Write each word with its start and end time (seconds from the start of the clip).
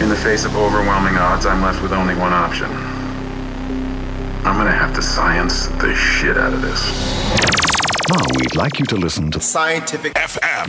In 0.00 0.08
the 0.08 0.16
face 0.16 0.44
of 0.44 0.56
overwhelming 0.56 1.16
odds, 1.16 1.44
I'm 1.44 1.60
left 1.60 1.82
with 1.82 1.92
only 1.92 2.14
one 2.14 2.32
option. 2.32 2.70
I'm 4.46 4.56
gonna 4.56 4.70
have 4.70 4.94
to 4.94 5.02
science 5.02 5.66
the 5.66 5.92
shit 5.94 6.38
out 6.38 6.54
of 6.54 6.62
this. 6.62 6.80
Now 8.08 8.24
we'd 8.36 8.54
like 8.54 8.78
you 8.78 8.86
to 8.86 8.96
listen 8.96 9.32
to 9.32 9.40
Cyantific 9.40 10.12
FM. 10.14 10.68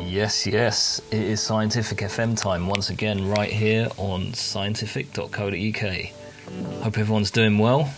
Yes, 0.00 0.46
yes, 0.46 1.02
it 1.10 1.22
is 1.22 1.40
Cyantific 1.40 1.98
FM 1.98 2.34
time 2.34 2.66
once 2.66 2.88
again, 2.88 3.28
right 3.28 3.52
here 3.52 3.88
on 3.98 4.32
cyantific.co.uk. 4.32 6.82
Hope 6.82 6.98
everyone's 6.98 7.30
doing 7.30 7.58
well. 7.58 7.92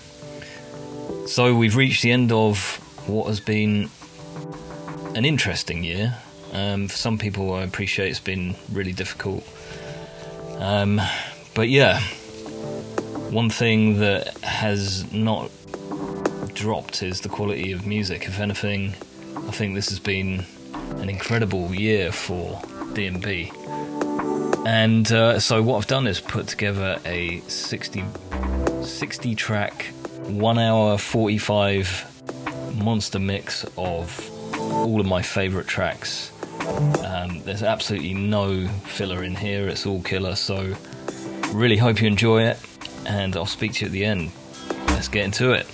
So, 1.26 1.54
we've 1.54 1.76
reached 1.76 2.02
the 2.02 2.10
end 2.10 2.32
of 2.32 2.58
what 3.06 3.28
has 3.28 3.38
been 3.38 3.88
an 5.14 5.24
interesting 5.24 5.84
year. 5.84 6.16
Um, 6.54 6.86
for 6.86 6.96
some 6.96 7.18
people, 7.18 7.52
I 7.52 7.62
appreciate 7.62 8.10
it's 8.10 8.20
been 8.20 8.54
really 8.72 8.92
difficult. 8.92 9.46
Um, 10.58 11.00
but 11.54 11.68
yeah, 11.68 12.00
one 13.30 13.50
thing 13.50 13.98
that 13.98 14.38
has 14.38 15.12
not 15.12 15.50
dropped 16.54 17.02
is 17.02 17.20
the 17.22 17.28
quality 17.28 17.72
of 17.72 17.86
music. 17.86 18.26
If 18.26 18.38
anything, 18.38 18.94
I 19.36 19.50
think 19.50 19.74
this 19.74 19.88
has 19.88 19.98
been 19.98 20.44
an 20.98 21.08
incredible 21.08 21.74
year 21.74 22.12
for 22.12 22.60
DnB. 22.94 23.52
And 24.64 25.10
uh, 25.10 25.40
so 25.40 25.60
what 25.60 25.78
I've 25.78 25.86
done 25.88 26.06
is 26.06 26.20
put 26.20 26.46
together 26.46 26.98
a 27.04 27.40
60, 27.40 28.04
60 28.82 29.34
track, 29.34 29.86
1 30.26 30.58
hour 30.58 30.96
45 30.96 32.76
monster 32.76 33.18
mix 33.18 33.64
of 33.76 34.30
all 34.58 35.00
of 35.00 35.06
my 35.06 35.20
favourite 35.20 35.66
tracks. 35.66 36.30
Um, 37.04 37.42
there's 37.44 37.62
absolutely 37.62 38.14
no 38.14 38.66
filler 38.68 39.22
in 39.22 39.34
here, 39.34 39.68
it's 39.68 39.86
all 39.86 40.02
killer, 40.02 40.34
so 40.34 40.74
really 41.52 41.76
hope 41.76 42.00
you 42.00 42.06
enjoy 42.06 42.42
it, 42.42 42.58
and 43.06 43.36
I'll 43.36 43.46
speak 43.46 43.74
to 43.74 43.80
you 43.80 43.86
at 43.86 43.92
the 43.92 44.04
end. 44.04 44.32
Let's 44.88 45.08
get 45.08 45.24
into 45.24 45.52
it. 45.52 45.66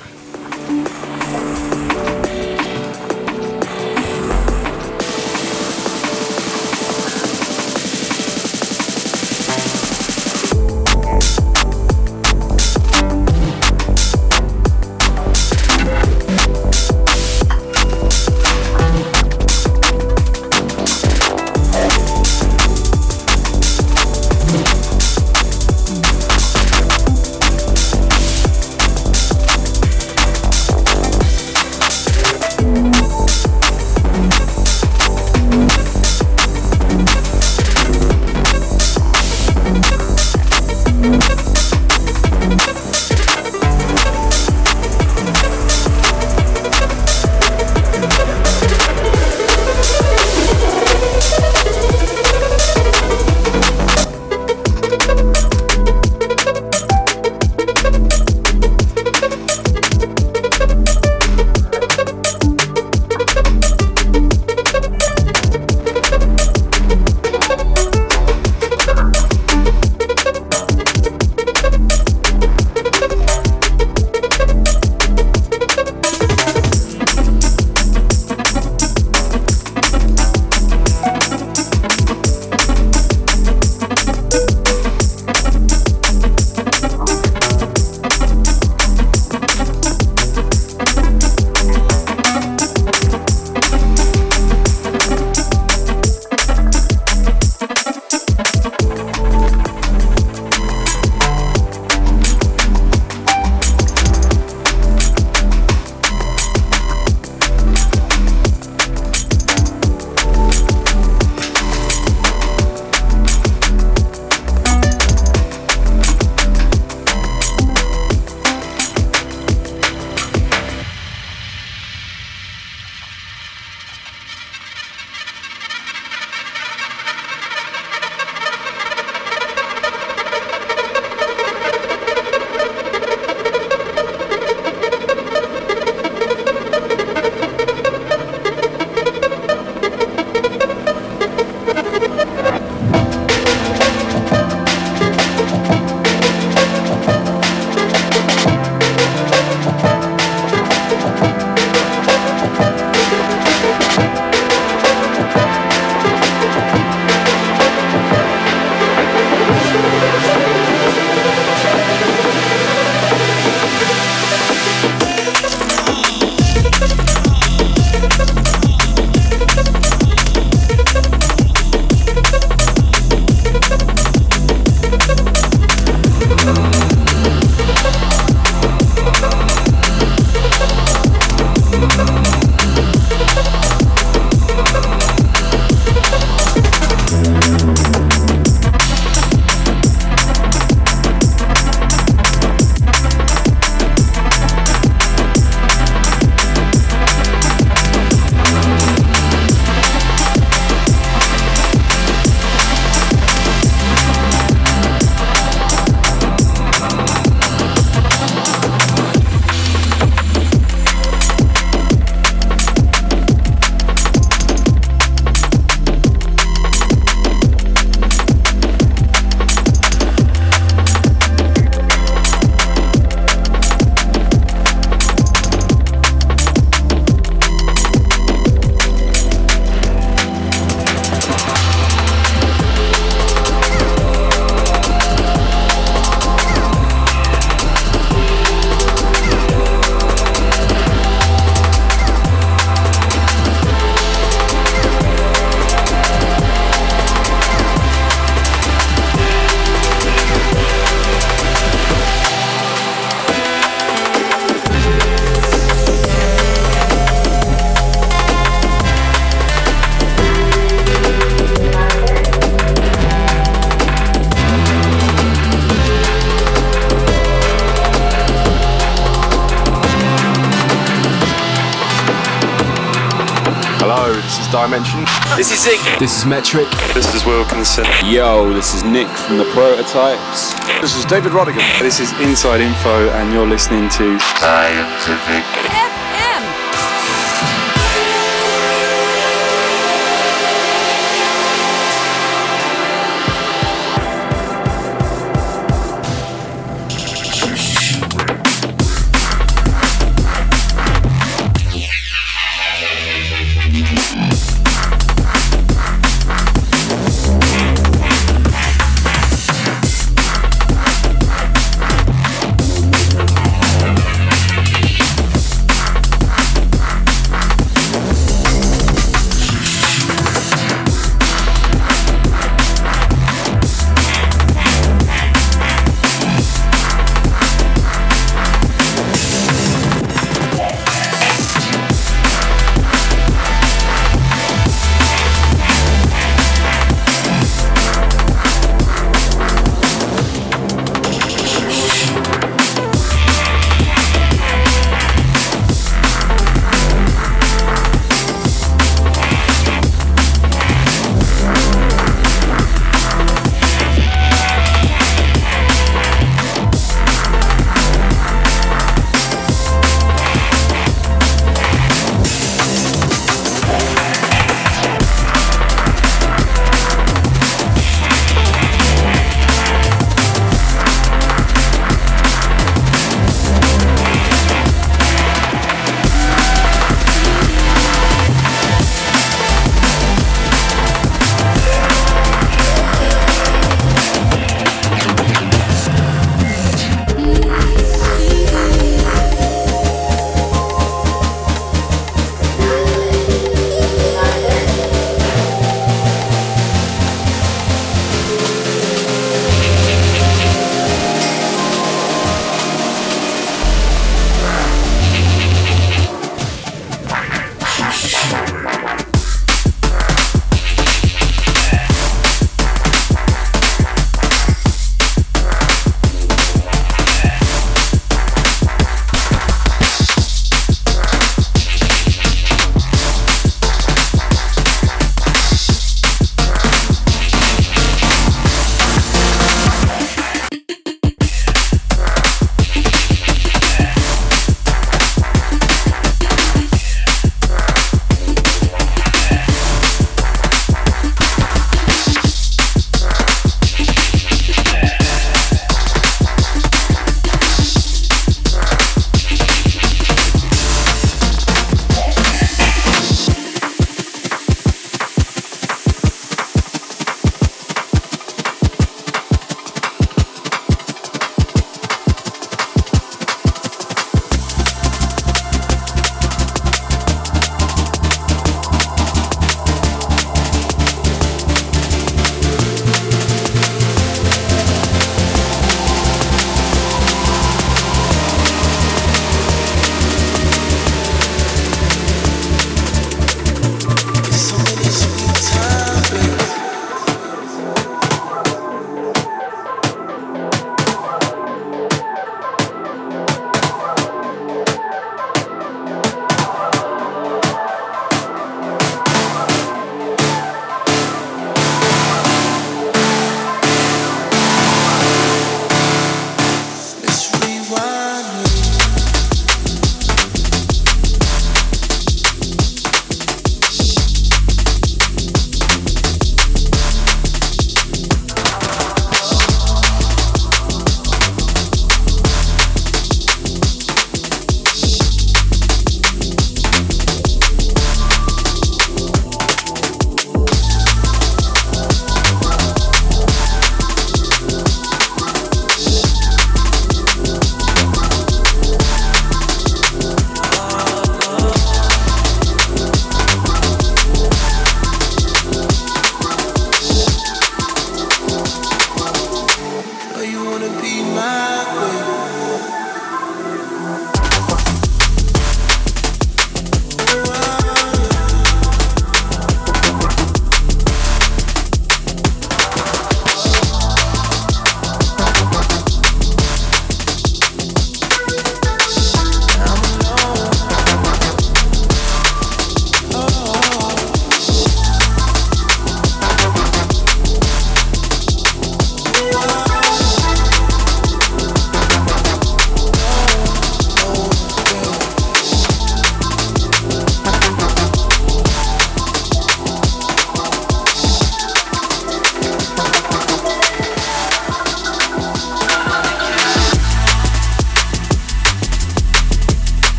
This 275.41 275.53
is 275.53 275.65
Zig. 275.65 275.99
This 275.99 276.19
is 276.19 276.25
Metrik. 276.25 276.69
This 276.93 277.15
is 277.15 277.25
Wilkinson. 277.25 277.87
Yo, 278.05 278.53
this 278.53 278.75
is 278.75 278.85
Nick 278.85 279.09
from 279.09 279.39
the 279.39 279.47
Prototypes. 279.55 280.53
This 280.83 280.95
is 280.95 281.07
David 281.07 281.33
Rodigan. 281.33 281.65
This 281.81 281.99
is 281.99 282.13
Inside 282.21 282.61
Info, 282.61 283.09
and 283.09 283.33
you're 283.33 283.47
listening 283.47 283.89
to 283.89 284.19
Cyantific 284.19 285.80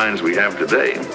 minds 0.00 0.22
we 0.22 0.34
have 0.34 0.58
today. 0.58 1.09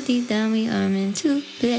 Deep 0.00 0.28
down 0.28 0.52
we 0.52 0.68
are 0.68 0.88
meant 0.88 1.16
to 1.16 1.42
play. 1.58 1.69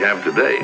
Have 0.00 0.24
today. 0.24 0.59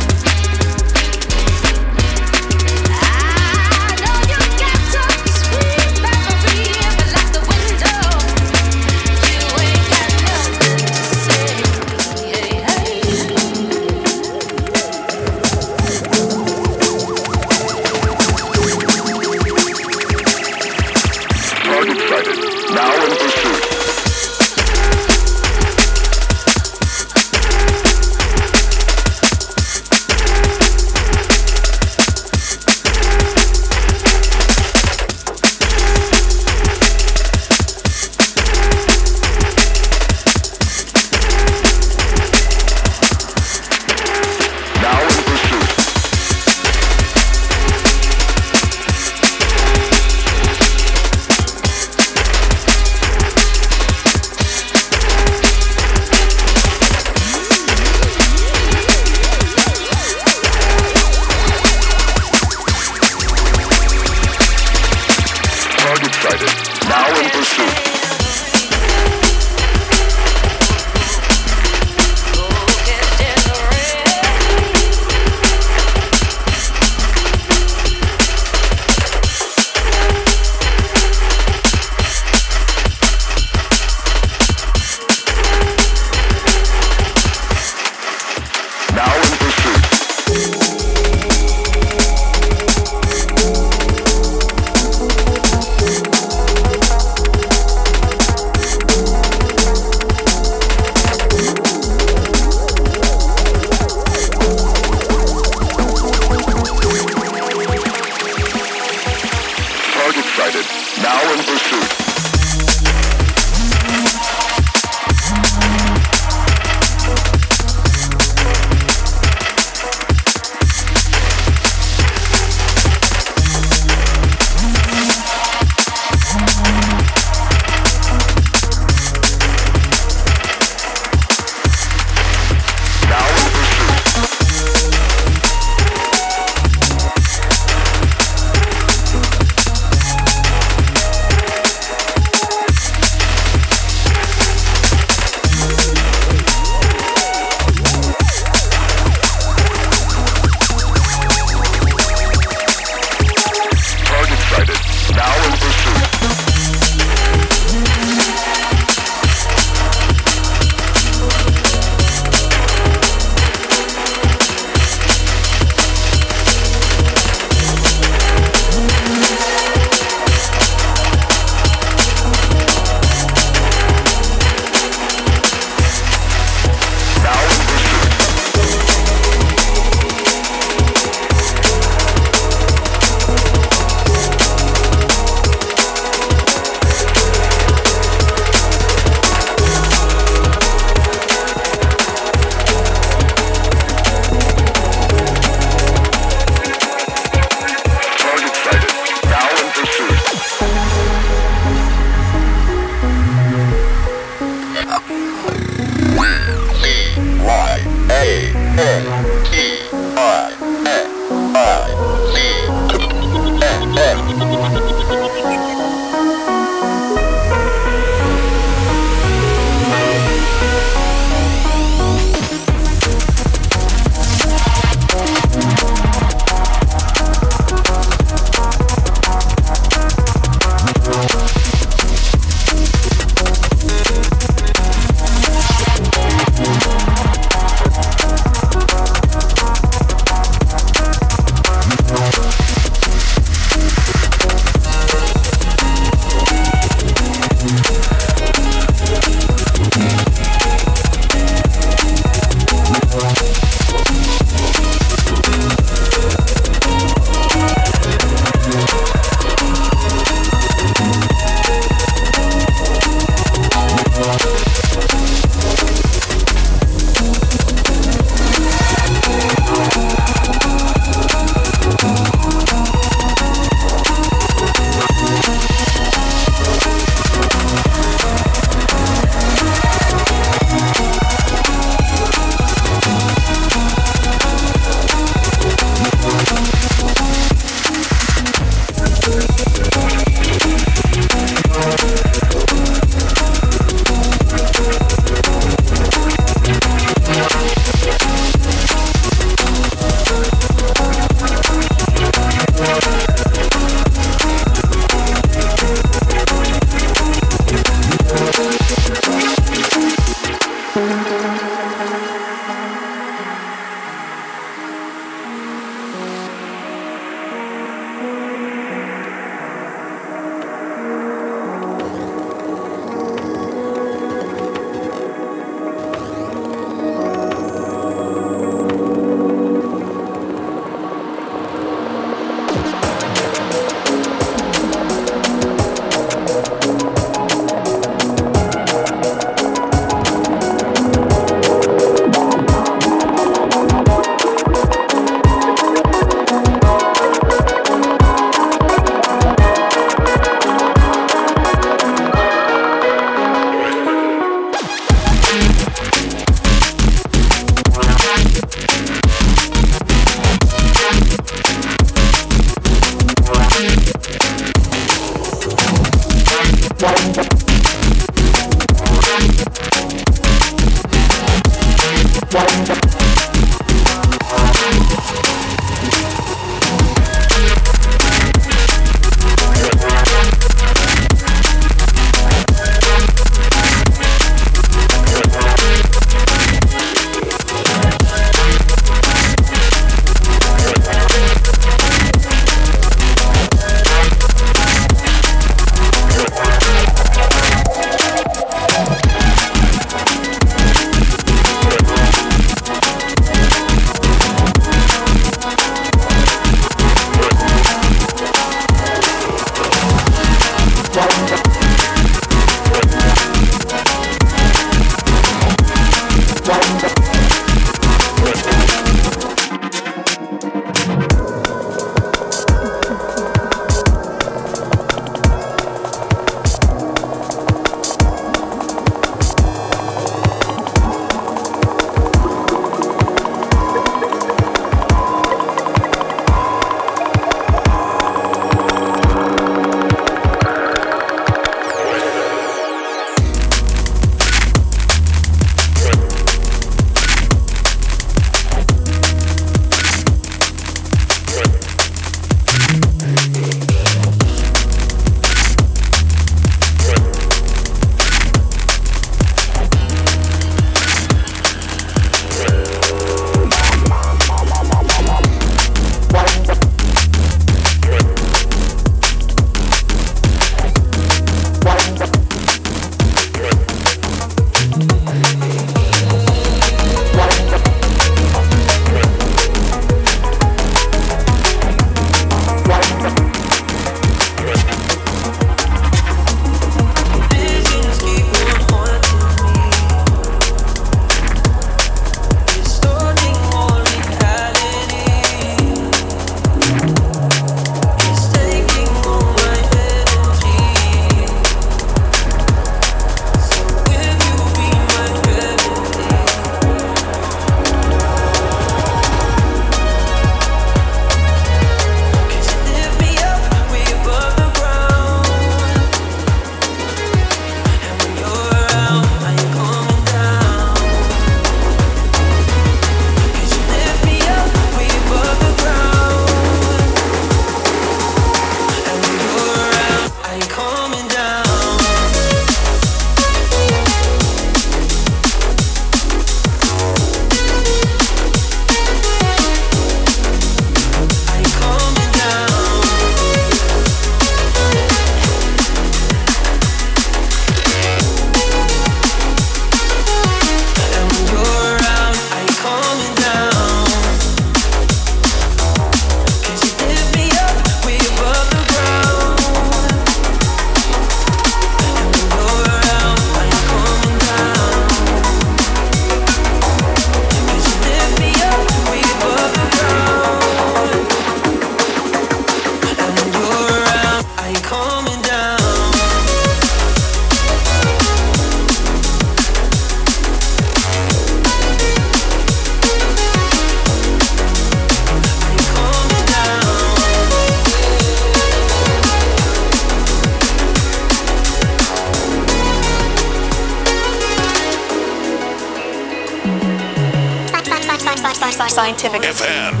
Cyantific 598.91 599.43
FM. 599.43 600.00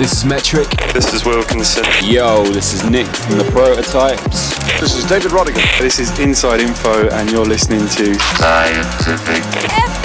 This 0.00 0.12
is 0.12 0.20
Zig. 0.20 0.24
This 0.24 0.24
is 0.24 0.24
Metrik. 0.24 0.92
This 0.94 1.12
is 1.12 1.24
Wilkinson. 1.26 1.84
Yo, 2.02 2.46
this 2.46 2.72
is 2.72 2.88
Nick 2.88 3.06
from 3.06 3.36
the 3.36 3.44
Prototypes. 3.44 4.56
This 4.80 4.96
is 4.96 5.04
David 5.04 5.30
Rodigan. 5.30 5.78
This 5.78 5.98
is 5.98 6.18
Inside 6.18 6.60
Info, 6.60 7.10
and 7.10 7.30
you're 7.30 7.44
listening 7.44 7.80
to 7.80 8.14
Cyantific. 8.14 9.99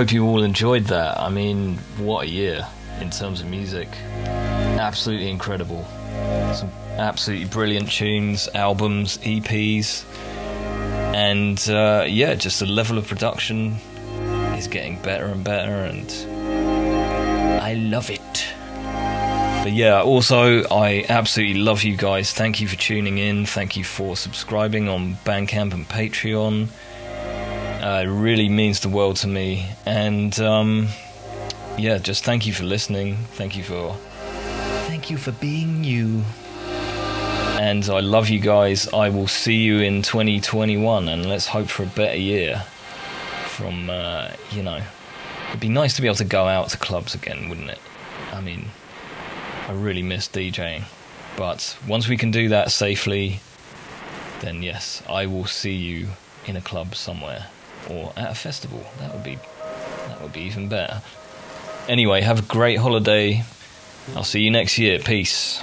Hope 0.00 0.12
you 0.12 0.24
all 0.24 0.42
enjoyed 0.42 0.84
that. 0.84 1.20
I 1.20 1.28
mean, 1.28 1.76
what 1.98 2.24
a 2.24 2.26
year 2.26 2.66
in 3.02 3.10
terms 3.10 3.42
of 3.42 3.48
music. 3.48 3.86
Absolutely 4.24 5.28
incredible. 5.28 5.84
Some 6.54 6.70
absolutely 6.96 7.44
brilliant 7.44 7.92
tunes, 7.92 8.48
albums, 8.54 9.18
EPs. 9.18 10.06
And 11.14 11.60
uh, 11.68 12.06
yeah, 12.08 12.34
just 12.34 12.60
the 12.60 12.66
level 12.66 12.96
of 12.96 13.06
production 13.08 13.76
is 14.56 14.68
getting 14.68 14.98
better 15.02 15.26
and 15.26 15.44
better, 15.44 15.84
and 15.84 16.10
I 17.60 17.74
love 17.74 18.08
it. 18.08 18.46
But 19.62 19.72
yeah, 19.72 20.00
also, 20.00 20.62
I 20.70 21.04
absolutely 21.10 21.60
love 21.60 21.82
you 21.82 21.94
guys. 21.94 22.32
Thank 22.32 22.58
you 22.58 22.68
for 22.68 22.76
tuning 22.76 23.18
in. 23.18 23.44
Thank 23.44 23.76
you 23.76 23.84
for 23.84 24.16
subscribing 24.16 24.88
on 24.88 25.16
Bandcamp 25.26 25.74
and 25.74 25.86
Patreon. 25.86 26.68
It 28.00 28.08
really 28.08 28.48
means 28.48 28.80
the 28.80 28.88
world 28.88 29.16
to 29.16 29.28
me. 29.28 29.66
And 29.84 30.38
um, 30.40 30.88
yeah, 31.76 31.98
just 31.98 32.24
thank 32.24 32.46
you 32.46 32.54
for 32.54 32.64
listening. 32.64 33.16
Thank 33.32 33.58
you 33.58 33.62
for. 33.62 33.94
Thank 34.88 35.10
you 35.10 35.18
for 35.18 35.32
being 35.32 35.84
you. 35.84 36.22
And 37.60 37.84
I 37.90 38.00
love 38.00 38.30
you 38.30 38.40
guys. 38.40 38.90
I 38.94 39.10
will 39.10 39.28
see 39.28 39.56
you 39.56 39.80
in 39.80 40.00
2021, 40.00 41.08
and 41.10 41.28
let's 41.28 41.46
hope 41.46 41.68
for 41.68 41.82
a 41.82 41.86
better 41.86 42.16
year. 42.16 42.64
From, 43.48 43.90
uh, 43.90 44.30
you 44.50 44.62
know, 44.62 44.80
it'd 45.50 45.60
be 45.60 45.68
nice 45.68 45.94
to 45.96 46.02
be 46.02 46.08
able 46.08 46.16
to 46.16 46.24
go 46.24 46.46
out 46.46 46.70
to 46.70 46.78
clubs 46.78 47.14
again, 47.14 47.50
wouldn't 47.50 47.68
it? 47.68 47.80
I 48.32 48.40
mean, 48.40 48.70
I 49.68 49.72
really 49.72 50.02
miss 50.02 50.26
DJing. 50.26 50.84
But 51.36 51.76
once 51.86 52.08
we 52.08 52.16
can 52.16 52.30
do 52.30 52.48
that 52.48 52.70
safely, 52.70 53.40
then 54.40 54.62
yes, 54.62 55.02
I 55.06 55.26
will 55.26 55.44
see 55.44 55.74
you 55.74 56.08
in 56.46 56.56
a 56.56 56.62
club 56.62 56.94
somewhere 56.94 57.48
or 57.88 58.12
at 58.16 58.32
a 58.32 58.34
festival. 58.34 58.84
That 58.98 59.12
would 59.14 59.24
be 59.24 59.38
that 60.08 60.20
would 60.20 60.32
be 60.32 60.42
even 60.42 60.68
better. 60.68 61.02
Anyway, 61.88 62.20
have 62.20 62.38
a 62.38 62.42
great 62.42 62.76
holiday. 62.76 63.44
I'll 64.14 64.24
see 64.24 64.40
you 64.40 64.50
next 64.50 64.78
year. 64.78 64.98
Peace. 64.98 65.62